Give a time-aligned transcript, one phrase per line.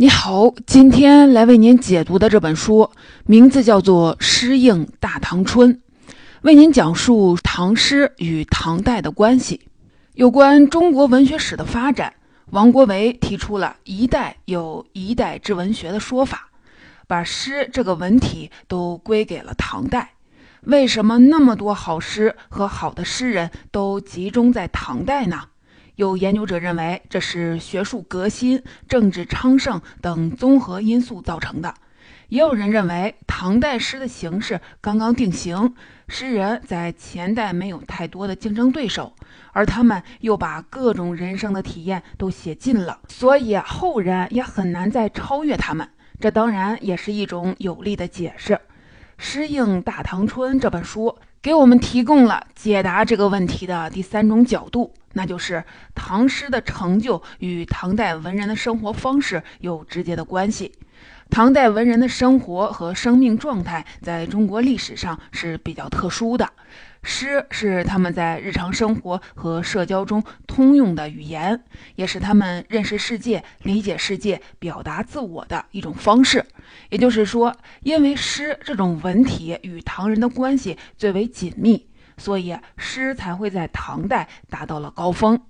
[0.00, 2.88] 你好，今天来为您解读的这本书
[3.26, 5.74] 名字叫做《诗应大唐春》，
[6.42, 9.60] 为您讲述唐诗与唐代的关系。
[10.14, 12.14] 有关中国文学史的发展，
[12.50, 16.48] 王国维提出了一代有一代之文学的说法，
[17.08, 20.12] 把诗这个文体都归给了唐代。
[20.60, 25.42] 为什么那么多好诗和好的诗人都集中在唐代呢？
[25.98, 31.74] 有研究者认为，这是学术革新、政治昌盛等综合因素造成的；
[32.28, 35.74] 也有人认为，唐代诗的形式刚刚定型，
[36.06, 39.12] 诗人在前代没有太多的竞争对手，
[39.52, 45.88] 而他们又把各种人生的体验都写尽了，所以后人也很难再超越他们。
[46.20, 48.54] 这当然也是一种有力的解释。
[49.20, 54.92] 《诗应大唐春》这本书给我们提供了解答这个问题的第三种角度。
[55.14, 60.72] 那就是唐诗的成就与唐代文人的生活方式有直接的关系。
[61.30, 66.48] 唐代文人的生活和生命状态在中国历史上是比较特殊的，
[67.02, 76.44] 诗是他们在日常生活和社交中通用的语言，也是他们认识世界、理解世界、表达自我的一种方式。
[76.90, 81.86] 也就是说，因为诗这种文体与唐人的关系最为紧密。
[82.20, 85.40] 所以诗才会在唐代达到了高峰。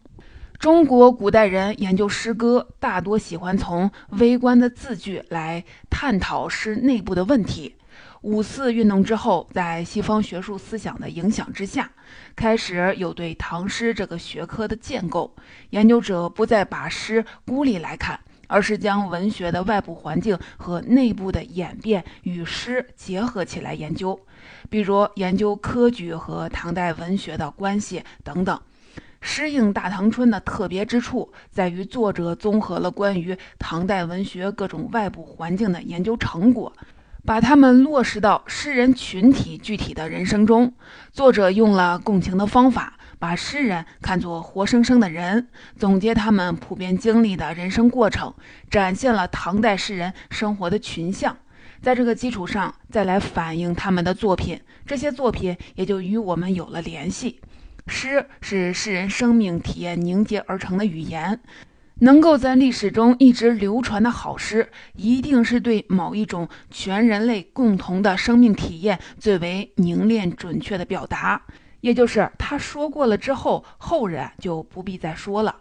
[0.59, 7.77] 中国古代人研究诗歌，大多喜欢从微观的字句来探讨诗内部的问题。
[8.23, 11.91] 五四运动之后，在西方学术思想的影响之下，
[12.35, 15.35] 开始有对唐诗这个学科的建构。
[15.71, 18.19] 研究者不再把诗孤立来看。
[18.51, 24.19] 而是将文学的外部环境和内部的演变与诗结合起来研究，
[24.71, 28.57] 比如研究科举和唐代文学的关系等等。
[29.21, 36.73] 《诗应大唐春》的特别之处在于，作者综合了关于唐代文学各种外部环境的研究成果，
[37.29, 40.73] 把它们落实到诗人群体具体的人生中。
[41.13, 42.95] 作者用了共情的方法。
[43.19, 48.33] 把诗人看作活生生的人，总结他们普遍经历的人生过程，
[48.71, 51.37] 展现了唐代诗人生活的群像。
[51.83, 57.41] 在这个基础上，再来反映他们的作品，这些作品也就与我们有了联系。
[57.89, 61.41] 诗是诗人生命体验凝结而成的语言，
[62.01, 71.43] 能够在历史中一直流传的好诗，一定是对某一种全人类共同的生命体验最为凝练准确的表达。
[71.81, 75.57] 也就是他说过了之后，后人就不必再说了。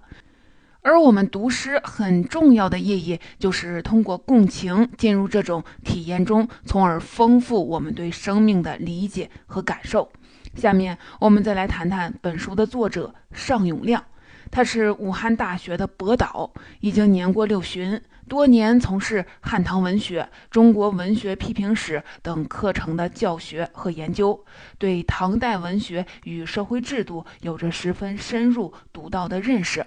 [0.82, 10.10] 而我们读诗很重要的意义，就是通过共情进入这种体验中，从而丰富我们对生命的理解和感受。
[10.56, 14.04] 下面我们再来谈谈本书的作者尚永亮，
[14.52, 18.02] 他是武汉大学的博导，已经年过六旬。
[18.28, 24.44] 多年从事汉唐文学、中国文学批评史等课程的教学和研究，
[24.78, 29.86] 对唐代文学与社会制度有着十分深入独到的认识。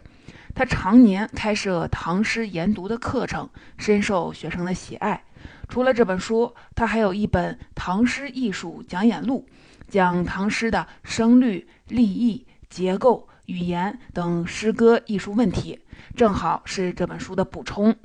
[0.55, 5.23] 他常年开设唐诗研读的课程，深受学生的喜爱。
[5.69, 9.47] 除了这本书，他还有一本《唐诗艺术讲演录》，
[9.87, 15.81] 讲唐诗的声律、立意、结构、语言等诗歌艺术问题，
[16.15, 17.97] 正好是这本书的补充。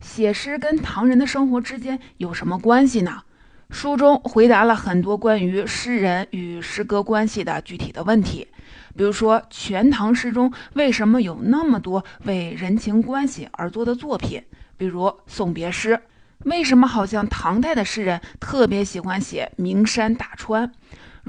[0.00, 3.22] 写诗跟唐人的生活之间有什么关系呢？
[3.68, 8.48] 书中回答了很多关于诗人与诗歌关系的具体的问题，
[8.96, 14.42] 比如说全唐诗中为什么有那么多为人情关系而作的作品？
[14.78, 16.00] 比如送别诗，
[16.44, 20.72] 为什么好像唐代的诗人特别喜欢写名山大川？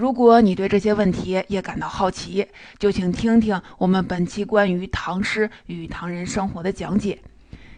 [0.01, 2.47] 如果你对这些问题也感到好奇，
[2.79, 7.19] 就请听听我们本期关于唐诗与唐人生活的讲解。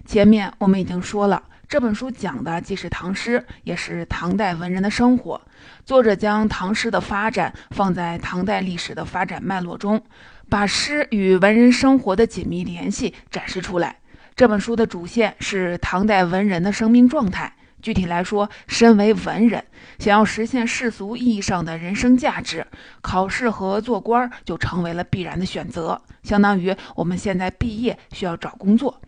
[0.05, 5.41] 前面我们已经说了，这本书讲的既是唐诗，也是唐代文人的生活。
[5.83, 10.01] 作者将唐诗的发展放在唐代历史的发展脉络中，
[10.47, 13.97] 把诗与文人生活的紧密联系展示出来。
[14.33, 17.53] 这本书的主线是唐代文人的生命状态。
[17.83, 19.63] 具体来说，身为文人，
[19.99, 22.65] 想要实现世俗意义上的人生价值，
[23.01, 29.01] 考试和做官就成为了必然的选择，相当于我们现在毕业需要找工作。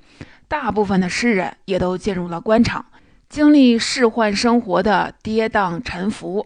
[0.50, 2.86] 大部分的诗人也都进入了官场，
[3.30, 6.46] 经历仕宦生活的跌宕沉浮。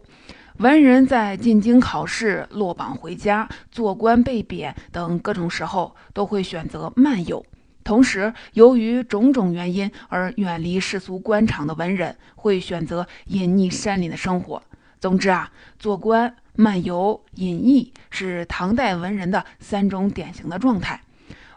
[0.58, 7.44] 文人在进京考试、落榜回家、做官被贬等各种时候，都会选择漫游。
[7.90, 14.62] 同时，由于种种原因而远离世俗官场的文人，会选择隐匿山林的生活。
[15.00, 21.02] 总之啊，做官、漫游、隐逸是唐代文人的三种典型的状态。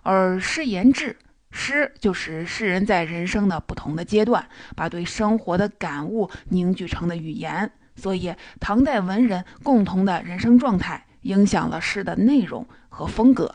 [0.03, 1.19] 而诗言志。
[1.51, 7.71] 诗就是诗人在人生的不同的阶段，把对生活的感悟凝聚成的语言。
[7.95, 13.55] 所以，唐代文人共同的人生状态影响了诗的内容和风格。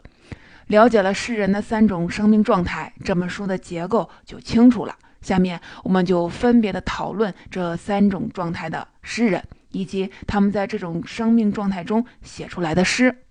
[0.68, 4.96] 了解了诗人的三种生命状态，这本书的结构就清楚了。
[5.22, 13.24] 下面，我们就分别的讨论这三种状态的诗人，以及他们在这种生命状态中写出来的诗。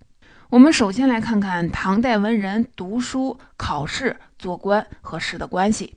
[0.48, 5.94] 我们首先来看看唐代文人读书、考试、做官和诗的关系。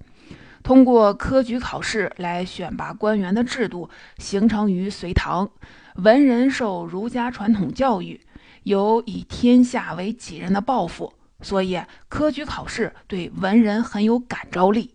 [0.62, 5.50] 通过科举考试来选拔官员的制度形成于隋唐，
[5.96, 8.20] 文人受儒家传统教育，
[8.64, 14.94] 有以天下为己任的抱负，所以科举考试对文人很有感召力。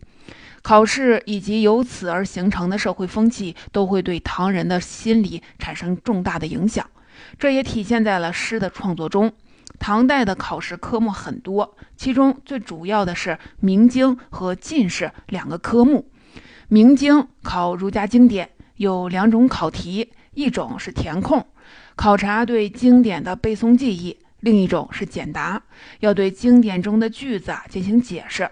[0.61, 6.89] 考试以及由此而形成的社会风气，都会对唐人的心理产生重大的影响，
[7.37, 9.31] 这也体现在了诗的创作中。
[9.77, 16.09] 唐代的考试科目很多，其中最主要的是明经和进士两个科目。
[16.67, 21.45] 明经考儒家经典，有两种考题，一种是填空，
[21.95, 25.59] 考察对经典的背诵记忆；另一种是简答，
[26.01, 28.47] 要对经典中的句子啊进行解释。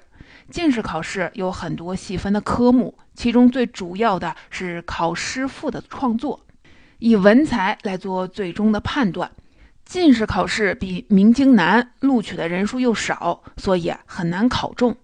[0.50, 6.44] 进士考试有很多细分的科目，其中最主要的是考诗赋的创作，
[6.98, 9.30] 以文采来做最终的判断。
[9.86, 14.98] 进士考试比明经难，录取的人数又少，所以很难考中。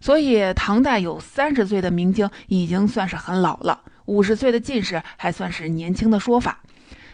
[0.00, 6.62] 所以唐代有三十岁的明经已经算是很老了，五十岁的进士还算是年轻的说法。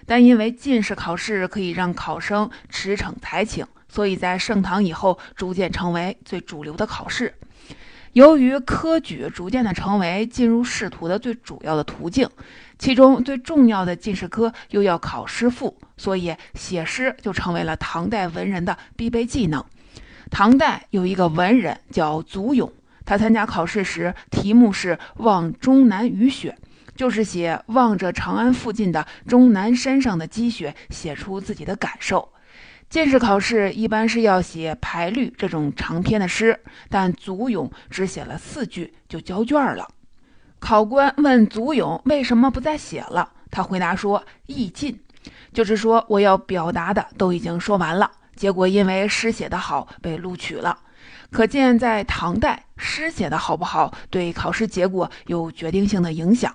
[0.07, 7.35] 但因为进士考试可以让考生驰骋才情，所以在盛唐以后逐渐成为最主流的考试。
[8.13, 12.27] 由于科举逐渐的成为进入仕途的最主要的途径，
[12.79, 19.63] 其中最重要的进士科又要考诗赋，所以写诗就成为了唐代文人的必备技能。
[20.31, 22.73] 唐代有一个文人叫祖咏，
[23.05, 26.57] 他参加考试时题目是望终南雨雪，
[26.97, 32.33] 就是写望着长安附近的终南山上的积雪，写出自己的感受。
[32.89, 36.59] 进士考试一般是要写排律这种长篇的诗，
[36.89, 39.89] 但祖咏只写了四句就交卷了。
[40.59, 44.99] 考官问祖咏为什么不再写了，他回答说：“意尽，
[45.53, 50.79] 就是说我要表达的都已经说完了。”结果因为诗写得好被录取了。
[51.31, 56.55] 可见在唐代，诗写得好不好对考试结果有决定性的影响。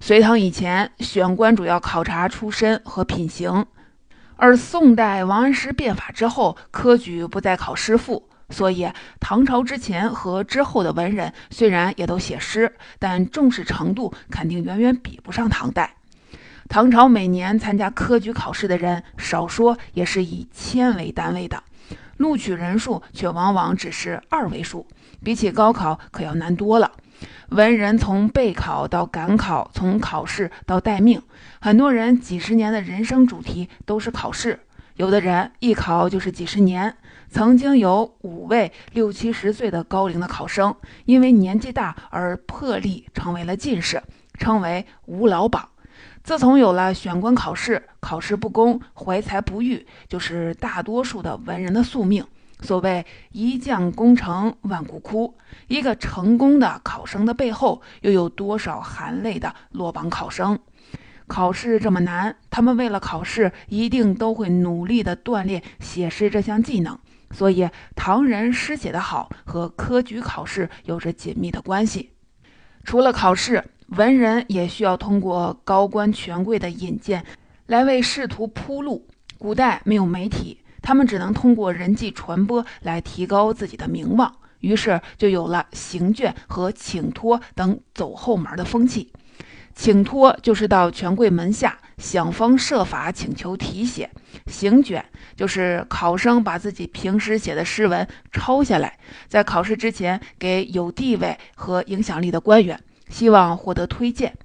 [0.00, 3.66] 隋唐以前选官主要考察出身和品行。
[4.36, 8.88] 而宋代王安石变法之后，科举不再考诗赋，所以
[9.18, 15.96] 唐朝之前和之后的文人虽然也都写诗，但重视程度肯定远远比不上唐代。
[16.68, 21.62] 唐朝每年参加科举考试的人，少说也是以千为单位的，
[22.18, 24.86] 录取人数却往往只是二位数，
[25.24, 26.92] 比起高考可要难多了。
[27.50, 31.22] 文人从备考到赶考，从考试到待命，
[31.60, 34.60] 很多人几十年的人生主题都是考试。
[34.96, 36.94] 有的人一考就是几十年。
[37.30, 40.74] 曾经有五位六七十岁的高龄的考生，
[41.04, 44.02] 因为年纪大而破例成为了进士，
[44.38, 45.68] 称为“五老榜”。
[46.24, 52.24] 自从有了选官考试，考试不公，怀才不遇，就是大多数的文人的宿命。
[52.60, 55.34] 所谓一将功成万骨枯，
[55.68, 60.58] 一个成功的考生的背后，又有多少含泪的落榜考生？
[61.26, 66.98] 考试这么难，他们为了考试，一定都会努力的锻炼写诗这项技能。
[67.30, 72.12] 所以，唐人诗写得好和科举考试有着紧密的关系。
[72.82, 77.24] 除了考试，文人也需要通过高官权贵的引荐，
[77.66, 79.06] 来为仕途铺路。
[79.36, 80.58] 古代没有媒体。
[80.82, 89.12] 他们只能通过人际传播来提高自己的名望，于是就有了行卷和请托等走后门的风气。
[89.74, 94.10] 请托就是到权贵门下想方设法请求题写，
[94.46, 95.04] 行卷
[95.36, 104.36] 就是考生把自己平时写的诗文抄下来，在考试之前给有地位和影响力的官员，希望获得推荐。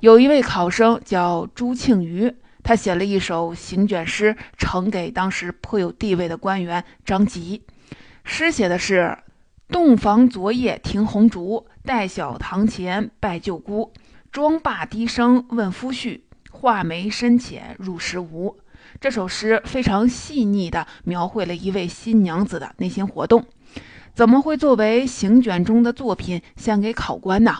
[0.00, 2.34] 有一位考生叫朱庆余。
[2.66, 7.62] 他写了一首行卷诗，呈给当时颇有地位的官员张籍。
[8.24, 9.16] 诗写的是：
[9.68, 13.92] 洞房昨夜听红烛，待小堂前拜舅姑。
[14.32, 18.58] 妆罢低声问夫婿，画眉深浅入时无。
[19.00, 23.46] 这首诗非常细腻地描绘了一位新娘子的内心活动。
[24.12, 27.58] 怎么会作为行卷中的作品献给考官呢？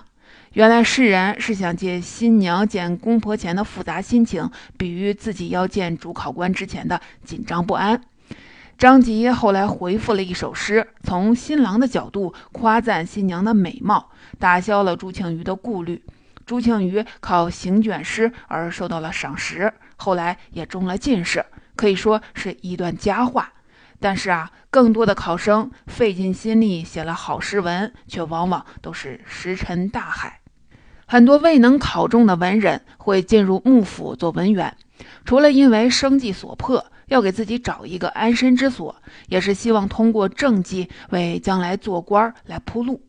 [0.57, 8.01] 原来诗人是想借新娘见公婆前的复杂心情，比喻自己要见主考官之前的紧张不安。
[8.79, 16.03] 张籍后来回复了一首诗，从新郎的角度夸赞新娘的美貌，打消了朱庆余的顾虑。
[16.47, 21.45] 朱庆余靠行卷诗而受到了赏识，后来也中了进士，
[21.77, 23.53] 可以说是一段佳话。
[24.01, 30.41] 但是啊，更多的考生费尽心力写了好诗文，却往往都是石沉大海。
[31.07, 34.77] 很多未能考中的文人会进入幕府做文员，
[35.25, 36.85] 除了因为生计所迫。
[37.07, 38.97] 要给自己找一个安身之所，
[39.29, 43.01] 也是希望通过政绩为将来做官来铺路。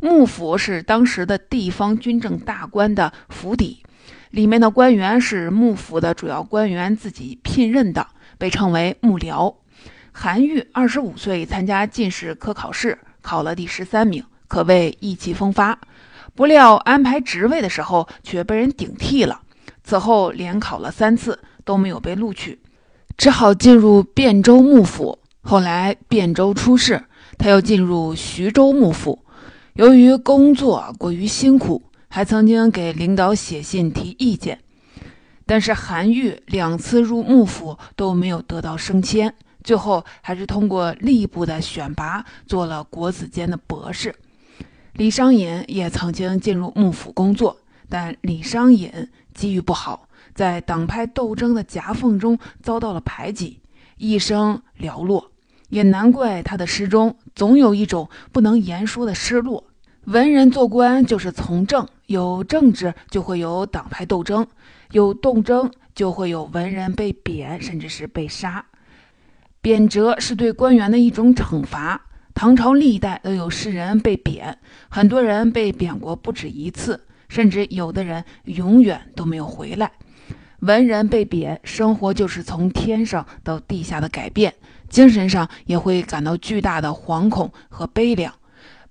[0.00, 3.82] 幕府是当时的地方军政大官的府邸，
[4.30, 8.06] 里面的官员是幕府的主要官员自己聘任的，
[8.38, 9.54] 被称为幕僚。
[10.10, 15.78] 韩愈二十五岁参加进士科考试，考了第十三名，可谓意气风发。
[16.34, 19.40] 不料安排职位的时候却被人顶替了，
[19.84, 22.60] 此后连考了三次都没有被录取。
[23.16, 25.18] 只好进入汴州幕府。
[25.42, 27.04] 后来汴州出事，
[27.38, 29.24] 他又进入徐州幕府。
[29.74, 34.58] 由于工作过于辛苦，还曾经给领导写信提意见。
[35.46, 44.14] 但是韩愈两次入幕府都没有得到升迁，最后还是通过吏部的选拔做了国子监的博士。
[44.96, 47.56] 李商隐也曾经进入幕府工作，
[47.88, 50.08] 但李商隐机遇不好。
[50.34, 53.60] 在党派斗争的夹缝中遭到了排挤，
[53.96, 55.32] 一生寥落，
[55.68, 59.64] 也难怪他的诗中总有一种不能言说的失落。
[60.04, 64.46] 文人做官就是从政，有政治就会有党派斗争，
[64.92, 68.64] 有斗争就会有文人被贬，甚至是被杀。
[69.60, 72.00] 贬谪是对官员的一种惩罚，
[72.34, 79.92] 唐朝历代都有诗人被贬，很多人被贬过不止一次，甚至有的人永远都没有回来。
[80.60, 84.52] 文人被贬，生活就是从天上到地下的改变，
[84.88, 88.34] 精神上也会感到巨大的惶恐和悲凉。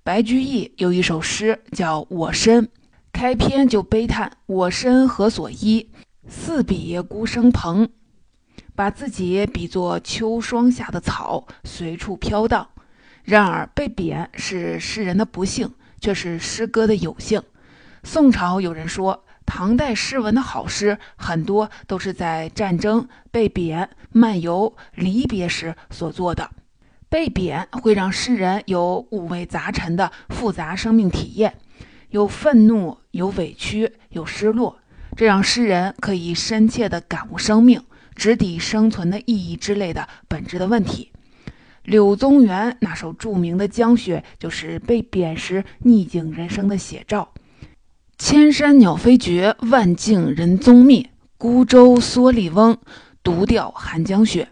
[0.02, 2.64] 白居易有一首诗叫《我身》，
[3.12, 5.90] 开篇就悲叹：“我身何所依？
[6.26, 7.88] 四比孤生蓬。”
[8.76, 12.68] 把自己比作秋霜下的草，随处飘荡。
[13.24, 17.42] 然而，被贬是诗人的不幸，却是诗歌的有幸。
[18.02, 19.24] 宋朝有人说。
[19.46, 26.50] 唐代诗文的好诗，很多都是在战争、被贬、漫游、离别时所做的。
[27.10, 31.58] 被贬会让诗人有五味杂陈的复杂生命体验，
[32.08, 34.78] 有愤怒，有委屈，有失落，
[35.14, 37.84] 这让诗人可以深切地感悟生命、
[38.16, 41.12] 直抵生存的意义之类的本质的问题。
[41.84, 47.28] 柳宗元那首著名的《江雪》，就是被贬时逆境人生的写照。
[48.16, 51.10] 千山鸟飞绝，万径人踪灭。
[51.36, 52.78] 孤舟蓑笠翁，
[53.22, 54.48] 独钓寒江雪。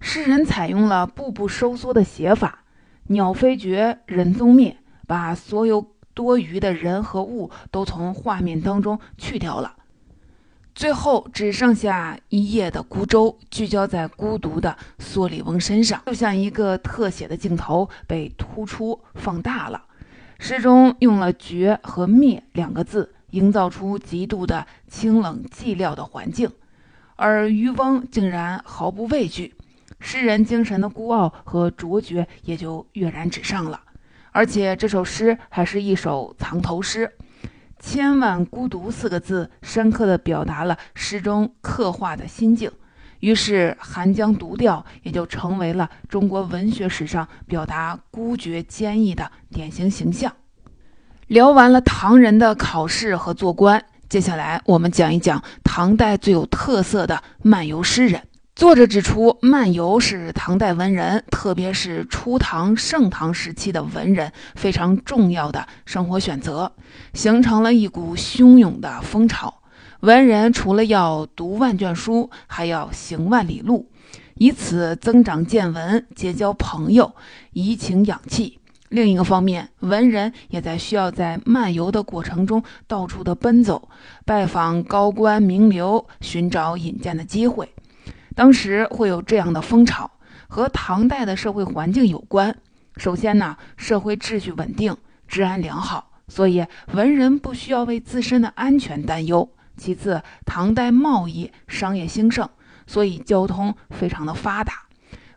[0.00, 2.64] 诗人采用了步步收缩的写法，
[3.04, 9.76] 鸟飞绝，人踪灭，把所有多余的人和物都从画面当中去掉了，
[10.78, 19.82] 最后只剩下一叶的孤舟，聚焦在孤独的蓑笠翁身上，就像一个特写的镜头被突出放大了。
[20.38, 26.48] 诗中用了“绝”和“灭”两个字，营造出极度的清冷寂寥的环境，
[27.16, 29.56] 而渔翁竟然毫不畏惧，
[29.98, 33.80] 诗人精神的孤傲和卓绝也就跃然纸上了。
[34.30, 37.12] 而且这首诗还是一首藏头诗
[37.78, 42.70] ，“千万孤独”四个字深刻地表达了诗中刻画的心境。
[43.20, 50.32] 于是，寒江独钓也就成为了中国文学史上表达孤绝坚毅的典型形象。
[51.26, 58.27] 聊完了唐人的考试和做官，接下来我们讲一讲唐代最有特色的漫游诗人。
[58.58, 66.72] 作者指出，漫游是唐代文人，特别是初唐、盛唐时期的文人非常重要的生活选择，
[67.14, 69.62] 形成了一股汹涌的风潮。
[70.00, 73.88] 文人除了要读万卷书，还要行万里路，
[74.34, 77.14] 以此增长见闻、结交朋友、
[77.52, 78.58] 怡情养气。
[78.88, 83.88] 另一个方面，文人也在需要在漫游的过程中到处的奔走，
[84.24, 87.72] 拜访高官名流，寻找引荐的机会。
[88.38, 90.08] 当时会有这样的风潮，
[90.46, 92.56] 和唐代的社会环境有关。
[92.96, 99.50] 首先呢，社会秩序稳定，治安良好，所以文人不需要为自身的安全担忧。
[99.76, 102.48] 其次，唐代贸易商业兴盛，
[102.86, 104.84] 所以交通非常的发达。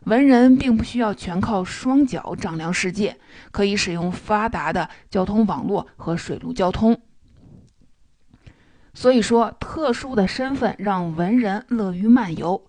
[0.04, 3.18] 文人并不需要全靠双脚丈量世界，
[3.50, 7.00] 可以使用发达的交通网络和水陆交通。
[8.94, 12.62] 所以说，特殊的身份让文人乐于漫游，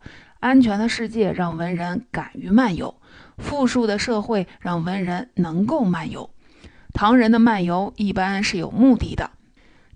[0.43, 2.99] 安全的世界让文人敢于漫游，
[3.37, 6.29] 富庶的社会让文人能够漫游。
[6.91, 9.31] 唐人的漫游一般是有目的的。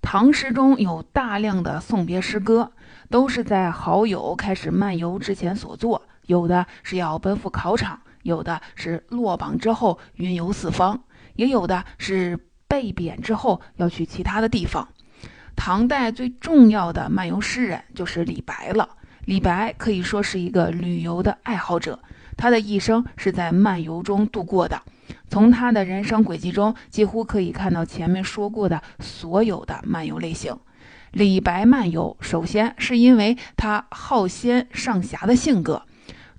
[0.02, 2.72] 唐诗中有大量的送别诗歌，
[3.10, 11.04] 都是在好友开始漫游之前所作，有的是要奔赴考场，有的是落榜之后云游四方，
[11.36, 12.40] 也有的是
[12.70, 14.88] 被贬之后要去其他的地方。
[15.58, 18.88] 唐代最重要的漫游诗人就是李白了。
[19.28, 22.00] 李白可以说是一个旅游的爱好者，
[22.38, 24.82] 他的一生是在漫游中度过的。
[25.28, 30.58] 从他的人生轨迹中，几乎可以看到前面说过的所有的漫游类型。
[31.12, 35.84] 李白漫游，首先是因为他好仙上侠的性格。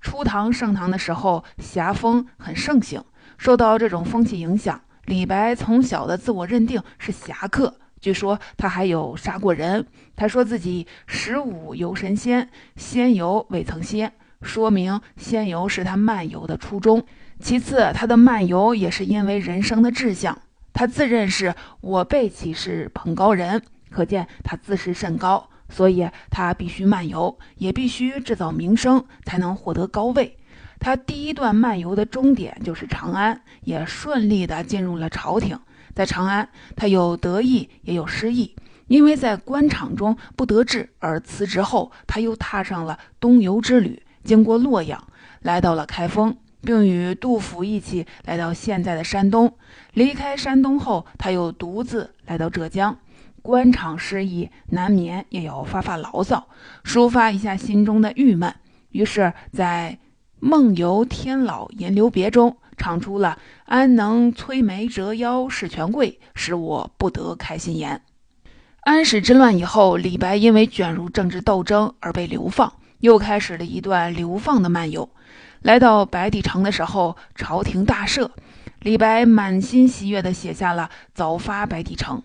[0.00, 3.04] 初唐盛唐的时候，侠风很盛行，
[3.36, 7.74] 受到这种风气影响，李白从小的自我认定是侠客。
[8.00, 9.86] 据说他还有杀过人。
[10.16, 14.12] 他说自己十五游神仙，仙游未曾歇，
[14.42, 17.04] 说明仙游是他漫游的初衷。
[17.40, 20.36] 其次，他的漫游也是因为人生的志向。
[20.72, 30.36] 他自认是我辈岂是蓬高人，可见他自视甚高，所以他必须漫游，也必须制造名声，才能获得高位。
[30.80, 35.58] 他第一段漫游的终点就是长安，也顺利地进入了朝廷。
[35.98, 38.54] 在长安，他有得意也有失意，
[38.86, 45.02] 因为在官场中不得志而辞职后，他又踏上了东游之旅，经过洛阳，
[45.42, 49.52] 来到了开封，并与杜甫一起来到现在的山东。
[49.92, 52.96] 离开山东后，他又独自来到浙江。
[53.42, 56.46] 官场失意，难免也要发发牢骚，
[56.84, 58.54] 抒发一下心中的郁闷。
[58.90, 59.98] 于是，在
[60.38, 62.56] 《梦游天姥吟留别》中。
[62.78, 68.00] 唱出了“安能摧眉折腰事权贵，使我不得开心颜”。
[68.80, 75.10] 安史之乱以后，李白因为卷入政治斗争而被流放，又开始了一段流放的漫游。
[75.60, 78.30] 来到白帝城的时候，朝廷大赦，
[78.80, 82.22] 李白满心喜悦地写下了《早发白帝城》：“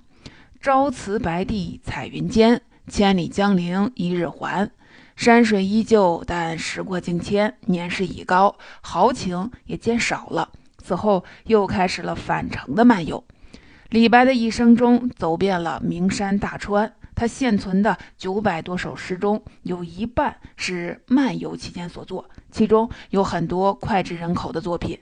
[0.62, 4.70] 朝辞白帝彩云间，千里江陵一日还。”
[5.16, 10.50] 山水依旧，但时过境迁，年事已高，豪情也渐少了。
[10.78, 13.24] 此后又开始了返程的漫游。
[13.90, 25.00] 李白的一生中走遍了名山大川，他现存的九百多首诗中有一半是漫游期间所作，其中有很多脍炙人口的作品。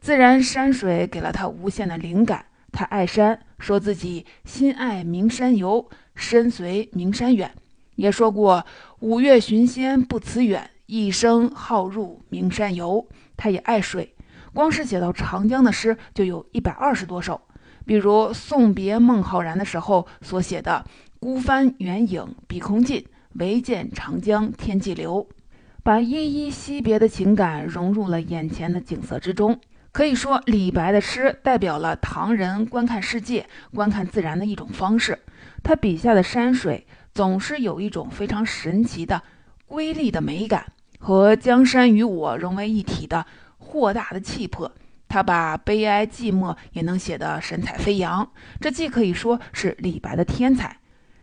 [0.00, 2.46] 自然山水给了他无限的灵感。
[2.70, 7.52] 他爱山，说自己心爱名山游，身随名山远。
[7.96, 8.64] 也说过
[9.00, 13.06] 五岳寻仙不辞远，一生好入名山游。
[13.36, 14.12] 他也爱水，
[14.52, 17.40] 光是写到长江的诗就有一百二十多首。
[17.86, 20.84] 比如送别孟浩然的时候所写的
[21.20, 25.28] “孤帆远影碧空尽，唯见长江天际流”，
[25.84, 29.60] 把依依惜别的情感融入了眼前的景色之中。
[29.92, 35.20] 可以说，李白的诗代表了唐人观看世界、观看自然的一种方式。
[35.62, 36.84] 他笔下的山水。
[37.18, 39.20] 总是有一种非常神奇的
[39.66, 43.26] 瑰丽的美感和江山与我融为一体的
[43.58, 44.70] 豁大的气魄。
[45.08, 50.78] 他把悲哀寂寞也能写得神采飞扬，这既可以说是李白的天才，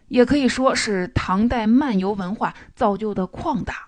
[0.10, 3.88] 也可以说是唐代漫游文化造就的旷达。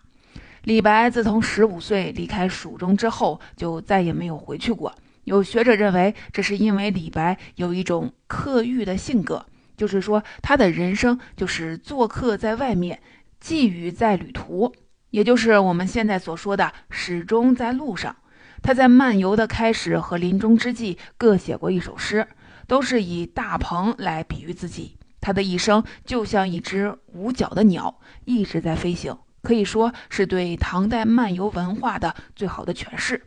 [0.64, 4.96] 李白自从十五岁离开蜀中之后，就再也没有回去过。
[5.26, 9.46] 有学者认为，这是因为李白有一种客欲的性格。
[9.78, 13.00] 就是说，他的人生就是做客在外面，
[13.40, 14.74] 寄语在旅途，
[15.12, 18.16] 也就是我们现在所说的始终在路上。
[18.64, 22.28] 他在漫游的开始和临终之际各写过一首诗，
[22.66, 24.98] 都是以大鹏来比喻自己。
[25.22, 33.24] 他的一生就像一只无脚的鸟，一直在飞行，可以说是对唐代漫游文化的最好的诠释。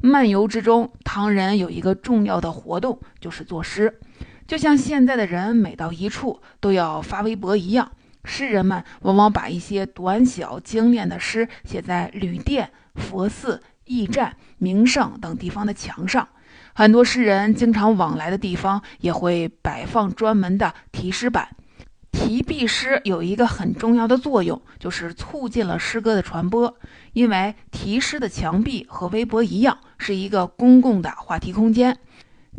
[0.00, 3.98] 漫游之中，唐人有一个重要的活动，就是作诗。
[4.48, 7.92] 就像现在的人每到一处都要发微博一样，
[8.24, 16.26] 诗人们往往把一些短小精炼的诗写在旅店、佛寺、驿站、名胜等地方的墙上。
[16.72, 21.50] 很多诗人经常往来的地方也会摆放专门的题诗板。
[22.10, 26.74] 题壁诗有一个很重要的作用，就是促进了诗歌的传播。
[27.12, 31.98] 因为题诗的墙壁和微博一样，是一个公共的话题空间。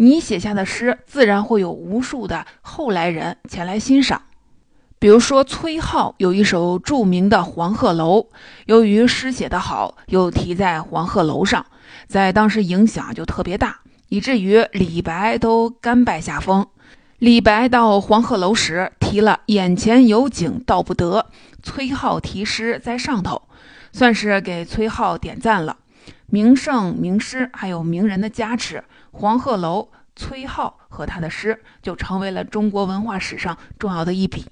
[0.02, 4.22] 你写下的诗，自然会有无数的后来人前来欣赏。
[4.98, 8.20] 比如说，崔颢有一首著名的《黄鹤楼》，
[8.66, 11.66] 由于诗写得好，又题在黄鹤楼上，
[12.08, 16.66] 在当时影响就特别大，以至于李白都甘拜下风。
[17.18, 21.26] 李白到黄鹤楼时，题了“眼前有景道不得”，
[21.62, 23.42] 崔颢题诗在上头。
[23.92, 25.76] 算是给崔颢点赞了。
[26.28, 34.46] 名胜名诗还有名人的加持，黄鹤楼、崔颢和他的诗就成为了中国文化史上重要的一笔。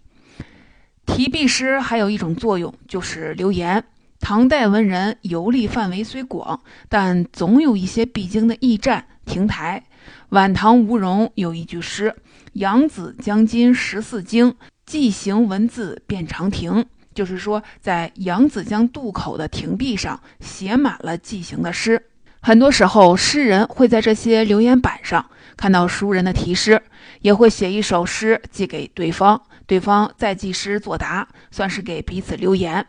[1.05, 3.83] 题壁诗还有一种作用，就是留言。
[4.19, 9.83] 唐代文人游历范围虽广，但总有一些必经的驿站、亭台。
[10.29, 12.15] 晚唐吴荣有一句诗
[12.53, 22.09] ：“扬子江津十四经，寄行文字遍长亭。”就是说，在扬子江渡口的亭壁上写满了寄行的诗。
[22.47, 26.81] 很多时候，诗人会在这些留言板上看到熟人的题诗，
[27.19, 32.85] 也会写一首诗寄给对方，对方再寄诗作答，算是给彼此留言。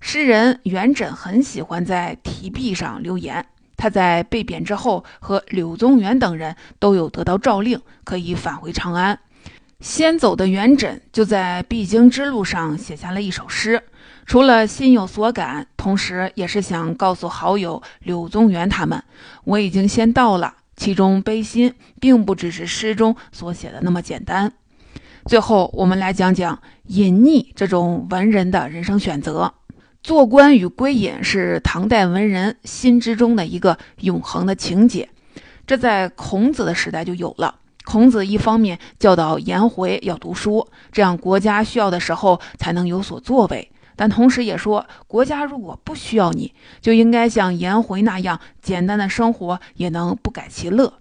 [0.00, 3.42] 诗人元稹很喜欢在题壁上留言。
[3.74, 9.18] 他在被贬之后，和柳宗元等人都有得到诏令，可以返回长安。
[9.80, 13.82] 先走的元稹就在必经之路上写下了一首诗，
[14.30, 19.02] 除了心有所感，同时也是想告诉好友柳宗元他们，
[19.42, 20.54] 我已经先到了。
[20.76, 24.52] 其中悲心并不只是诗中所写的那么简单。
[25.26, 29.52] 最后，我们来讲讲隐匿这种文人的人生选择。
[30.00, 35.08] 做官与归隐是唐代文人心之中的一个永恒的情节，
[35.66, 37.56] 这在孔子的时代就有了。
[37.84, 43.69] 孔子一方面教导颜回要读书，这样国家需要的时候才能有所作为；
[44.00, 50.94] 但同时也说，国家如果不需要你，就应该像颜回那样简单的生活，也能不改其乐。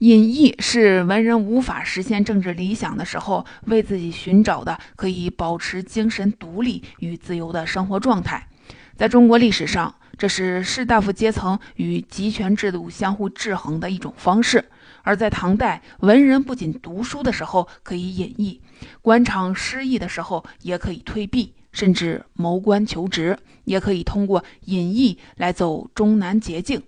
[0.00, 8.48] 隐逸是文人无法实现政治理想的时候，为自己寻找的可以保持精神独立与自由的生活状态。
[8.96, 14.64] 在中国历史上，这是士大夫阶层与集权制度相互制衡的一种方式。
[15.02, 18.60] 而在唐代，文人不仅读书的时候可以隐逸，
[19.00, 26.82] 官场失意的时候也可以退避，甚至谋官求职也可以通过隐逸来走终南捷径。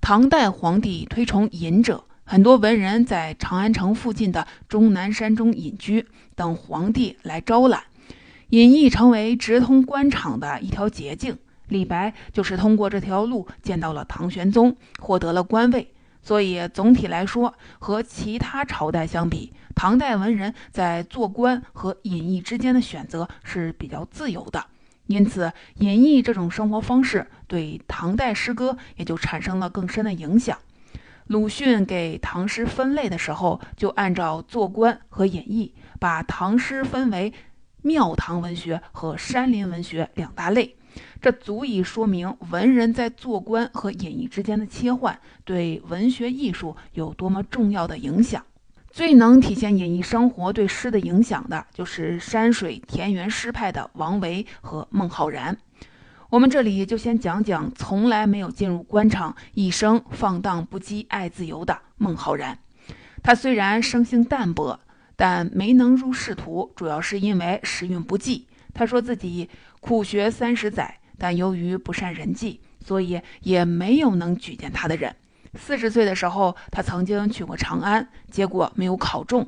[0.00, 7.84] 唐代皇帝推崇隐者，很多文人在长安城附近的终南山中隐居，等皇帝来招揽。
[8.50, 11.38] 隐逸成为直通官场的一条捷径。
[11.68, 15.93] 李白就是通过这条路见到了唐玄宗，获得了官位。
[16.24, 24.66] 所以总体来说，和其他朝代相比，唐代文人在做官和隐逸之间的选择是比较自由的。
[25.06, 30.58] 因此，隐逸这种生活方式对唐代诗歌也就产生了更深的影响。
[31.26, 37.34] 鲁迅给唐诗分类的时候，就按照做官和隐逸，把唐诗分为
[37.82, 40.74] 庙堂文学和山林文学两大类。
[41.20, 48.44] 这足以说明文人在做官和隐逸之间的切换对文学艺术有多么重要的影响。
[48.90, 55.56] 最能体现隐逸生活对诗的影响的，就是山水田园诗派的王维和孟浩然。
[56.30, 62.58] 我们这里就先讲讲从来没有进入官场、一生放荡不羁、爱自由的孟浩然。
[63.22, 64.78] 他虽然生性淡泊，
[65.16, 68.46] 但没能入仕途，主要是因为时运不济。
[68.72, 69.48] 他说自己
[69.84, 70.98] 苦学三十载。
[71.18, 75.14] 但由于不善人际，所以也没有能举荐他的人。
[75.54, 79.46] 四十岁的时候，他曾经去过长安，结果没有考中。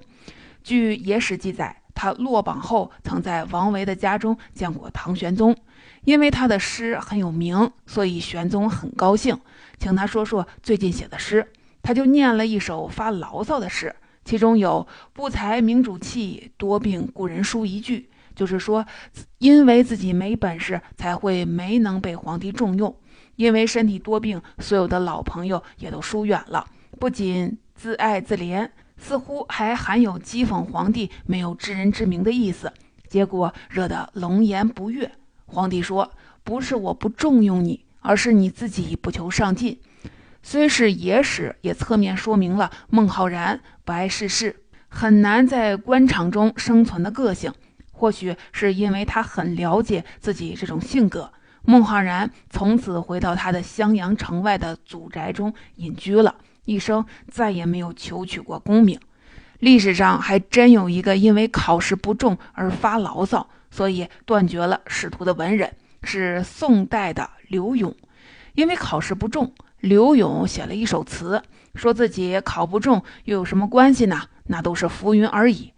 [0.62, 5.56] 据野史记载，他落榜后曾在王维的家中见过唐玄宗，
[6.04, 9.40] 因为他的诗很有名，所以玄宗很高兴，
[9.78, 11.50] 请他说说最近写的诗。
[11.82, 13.94] 他就念了一首发牢骚的诗，
[14.24, 18.10] 其中有“不才明主气，多病故人书”一句。
[18.36, 18.86] 就是说，
[19.38, 22.94] 因为自己没本事，才会没能被皇帝重用。
[23.34, 26.64] 因为身体多病，所有的老朋友也都疏远了。
[27.00, 32.72] 不仅自爱自怜，似乎还含有讥讽皇帝没有知人之明的意思。
[33.08, 35.10] 结果惹得龙颜不悦。
[35.46, 39.80] 皇帝说：“不是我不重用你，而是你自己不求上进。”
[40.42, 47.52] 虽是野史，也侧面说明了孟浩然不爱世事，很难在官场中生存的个性。
[47.96, 51.32] 或许是因为他很了解自己这种性格，
[51.62, 59.00] 孟浩然从此回到他的襄阳城外的祖宅中隐居了，一生再也没有求取过功名。
[59.60, 67.96] 历史上还真有一个因为考试不中而发牢骚，所以断绝了仕途的文人，是宋代的刘永。
[68.52, 71.42] 因为考试不中，刘永写了一首词，
[71.74, 74.20] 说自己考不中又有什么关系呢？
[74.48, 75.72] 那都是浮云而已。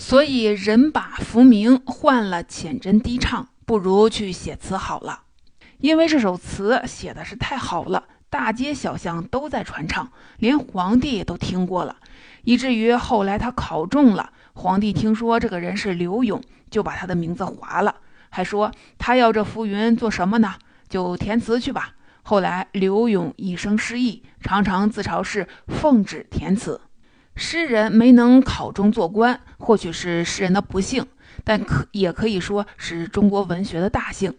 [0.00, 5.24] 所以人把浮名换了浅斟低唱，不如去写词好了。
[5.80, 11.96] 因为这首词写的是太好了，大街小巷都在传唱，连皇帝都听过了，
[12.44, 17.96] 以至于后来他考中了，皇帝听说这个人是刘永，就把他的名字划了，
[18.30, 20.54] 还说他要这浮云做什么呢？
[20.88, 21.92] 就填词去吧。
[22.22, 26.80] 后来刘永一生失意，常常自嘲是奉旨填词。
[27.36, 31.06] 诗人没能考中做官，或许是诗人的不幸，
[31.44, 34.34] 但可也可以说是中国文学的大幸。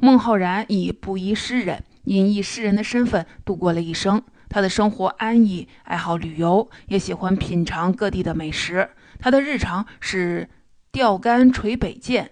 [0.00, 4.22] 孟浩然以布衣诗人、隐逸诗人的身份度过了一生。
[4.48, 8.90] 他的生活安逸，爱好旅游，也喜欢品尝各地的美食。
[9.18, 10.48] 他的日常是
[10.92, 12.30] 钓竿垂北涧，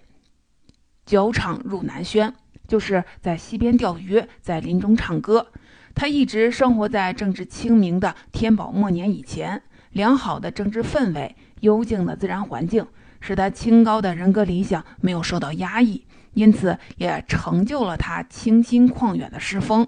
[1.05, 2.33] 酒场入南轩，
[2.65, 5.47] 就是在溪边钓鱼，在林中唱歌。
[5.95, 9.63] 他一直生活在政治清明的天宝末年以前。
[9.93, 12.85] 良好的政治氛围、幽静的自然环境，
[13.21, 19.87] 使他清高的人格理想没有受到压抑，因此也成就了他清新旷远的诗风。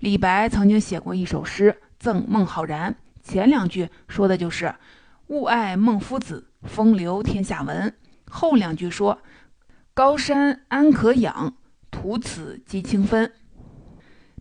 [0.00, 4.74] 李白曾经写过一首诗赠孟浩然，前两句说的就是
[5.28, 7.92] “勿爱孟夫子，风流天下闻”，
[8.30, 9.18] 后两句说
[9.94, 11.54] “高山安可仰，
[11.90, 13.32] 徒此积清芬”，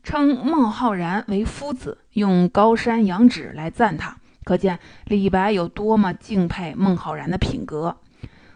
[0.04, 4.17] 称孟浩然为夫子，用高山仰止来赞他。
[4.48, 7.98] 可见李白有多么敬佩孟浩然的品格。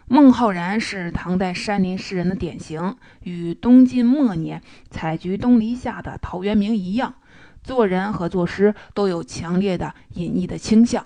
[0.06, 7.16] 孟浩然是唐代山林诗人的典型，与东晋末年采菊东篱下的陶渊明一样，
[7.62, 11.04] 做人和作诗都有强烈的隐逸的倾向。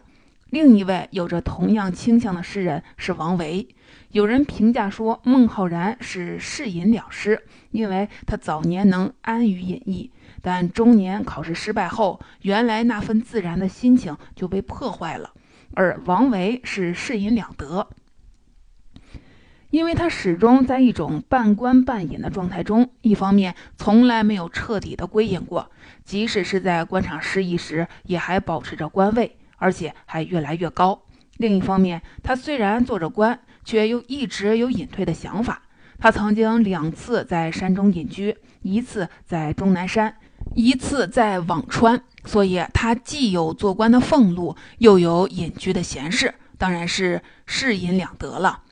[0.50, 3.68] 另一位有着同样倾向的诗人是王维。
[4.12, 10.10] 有人评价说，孟浩然是嗜隐了诗，因为他早年能安于隐逸。
[10.40, 15.32] 但中年考试失败后，原来那份自然的心情就被破坏了。
[15.74, 17.88] 而王维是适隐两得，
[19.70, 25.70] 因为他始终在一种半官半隐的状态中，一方面从来没有彻底的归隐过，
[26.04, 30.98] 即使是在官场失意时，也还保持着官位，而且还越来越高；
[31.38, 35.62] 另一方面，他虽然做着官，却又一直有隐退的想法。
[35.98, 40.14] 他曾经两次在山中隐居，一次在终南山。
[40.54, 48.62] 一次在辋川，所以他既有做官的俸禄，又有隐居的闲适，当然是适隐两得了。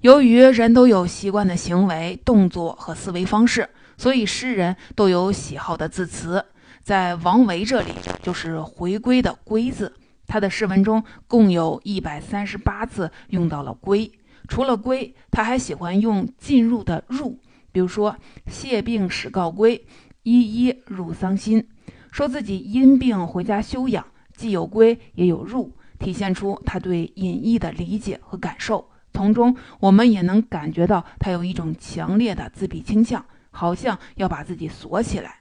[0.00, 6.44] 由于人都有习惯的行为、动作和思维方式，所以诗人都有喜好的字词。
[6.82, 7.90] 在王维这里，
[8.22, 9.92] 就是“回归”的“归”字。
[10.28, 14.12] 他的诗文中共有一百三十八次用到了“归”。
[14.46, 17.36] 除了“归”，他还喜欢用进入的“入”，
[17.72, 19.84] 比如说“谢病始告归”。
[20.24, 21.66] 一一入桑心，
[22.10, 28.90] 说自己因病回家休养，既有归也有入，体现出他对隐逸的理解和感受。
[29.14, 35.36] 从中我们也能感觉到他有一种强烈的自闭倾向，好像要把自己锁起来。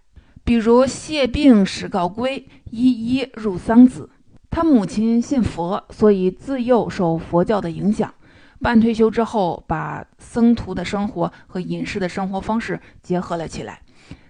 [0.46, 4.10] 比如谢病始告归，一一入桑梓。
[4.50, 8.14] 他母亲信佛，所以自幼受佛教的影响。
[8.60, 13.82] 半退休之后，把僧徒的生活和隐士的生活方式结合了起来。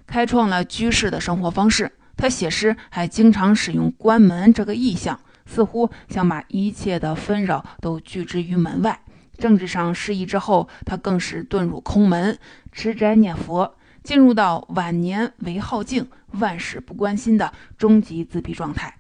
[0.06, 1.92] 开创了居士的生活方式。
[2.18, 9.00] 他写诗还经常使用“关门”这个意象，似乎想把一切的纷扰都拒之于门外。
[9.38, 12.40] 政治上失意之后，他更是遁入空门，
[12.72, 18.98] 吃斋念佛，进入到晚年唯好静、万事不关心的终极自闭状态。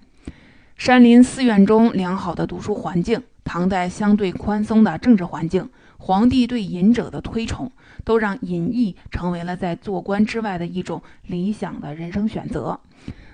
[0.77, 5.67] 山林寺院中良好的读书环境，唐代相对宽松的政治环境。
[5.97, 7.71] 皇帝对隐者的推崇，
[8.05, 12.79] 都让隐逸成为了在做官之外的一种理想的人生选择。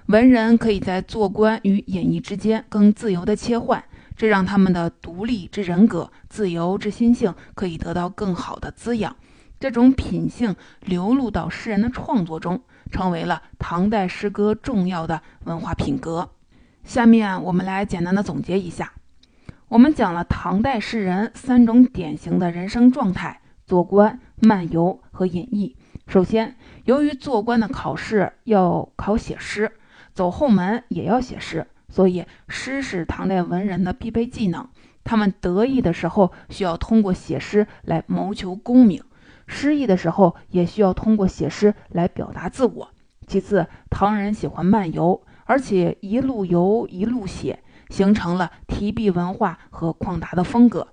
[0.05, 3.83] 文人可以在做官与隐逸之间更自由地切换，
[4.15, 9.13] 这让他们的独立之人格、自由之心性可以得到更好的滋养。
[9.59, 16.29] 这种品性流露到诗人的创作中，成为了唐代诗歌重要的文化品格。
[16.83, 18.93] 下面我们来简单的总结一下。
[19.69, 25.75] 我们讲了唐代诗人三种典型的人生状态：做官、漫游和隐逸。
[26.05, 29.71] 首先，由于做官的考试要考写诗，
[30.13, 34.67] 走后门也要写诗，所以诗是唐代文人的必备技能。
[35.05, 39.03] 他们得意的时候需要通过写诗来谋求功名，
[39.47, 42.89] 失意的时候也需要通过写诗来表达自我。
[43.25, 47.59] 其次，唐人喜欢漫游，而且一路游一路写。
[47.89, 50.87] 形成了提笔文化和旷达的风格。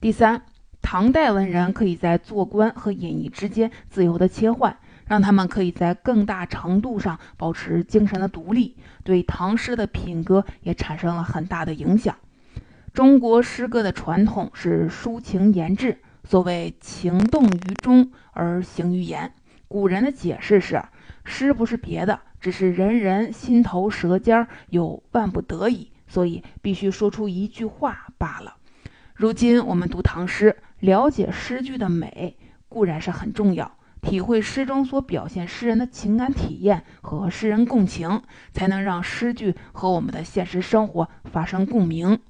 [0.00, 0.46] 第三，
[0.80, 12.16] 唐代文人可以在做官和隐逸之间自由的切换，让他们可以在更大程度上保持精神的独立，对唐诗的品格也产生了很大的影响。
[12.94, 19.34] 中国诗歌的传统是抒情言志，所谓情动于中而行于言。
[19.68, 20.82] 古人的解释是，
[21.24, 25.90] 诗不是别的，只是人人心头舌尖有万不得已。
[26.08, 28.54] 所以必须说出一句话罢了。
[29.12, 32.36] 如今我们读唐诗，了解诗句的美
[32.68, 38.22] 固然是很重要，体会诗中所表现诗人的情感体验和诗人共情，
[38.52, 42.20] 才能让诗句和我们的现实生活发生共鸣。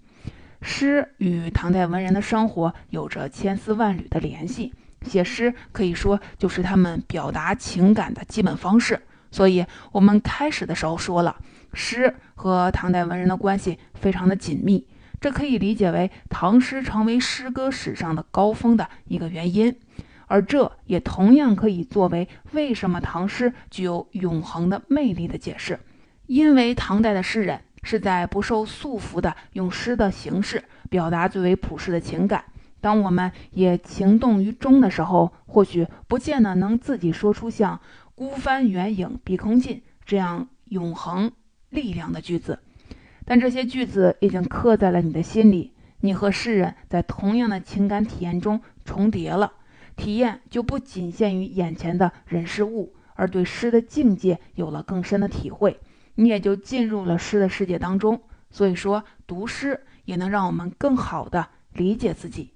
[0.62, 9.02] 诗与唐代文人的生活有着千丝万缕的联系，写诗可以说就是他们表达情感的基本方式。
[9.36, 11.36] 所以，我们开始的时候说了，
[11.74, 14.86] 诗和唐代文人的关系非常的紧密，
[15.20, 19.76] 这可以理解为唐诗成为诗歌史上的高峰的一个原因，
[20.26, 25.78] 而这也同样可以作为为什么唐诗具有永恒的魅力的解释，
[26.24, 27.60] 因为唐代的诗人。
[27.82, 32.42] 是在不受束缚的用诗的形式表达最为朴实的情感。
[32.80, 37.80] 当我们也情动于衷的时候，或许不见得能自己说出像
[38.16, 41.30] “孤帆远影碧空尽”这样永恒
[41.68, 42.58] 力量的句子，
[43.26, 45.74] 但这些句子已经刻在了你的心里。
[46.00, 49.52] 你和诗人在同样的情感体验中重叠了，
[49.96, 55.78] 体验就不仅限于眼前的人事物，而对诗的境界有了更深的体会。
[56.14, 62.54] 你也就进入了诗的世界当中，所以说读诗也能让我们更好的理解自己。